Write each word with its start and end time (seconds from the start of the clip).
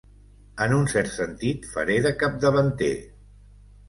En 0.65 0.71
un 0.77 0.87
cert 0.93 1.11
sentit, 1.17 1.67
faré 1.73 1.97
de 2.05 2.13
capdavanter. 2.23 2.91